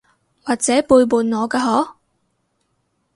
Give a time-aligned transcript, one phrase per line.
[0.41, 1.95] 或者背叛我㗎嗬？